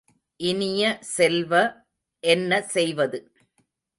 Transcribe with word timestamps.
இனிய 0.39 0.83
செல்வ 1.11 1.51
என்ன 2.23 2.61
செய்வது? 2.73 3.19